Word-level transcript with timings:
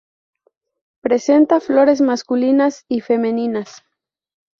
Presenta 1.03 1.59
flores 1.59 2.01
masculinas 2.01 2.85
y 2.87 3.01
femeninas. 3.01 3.83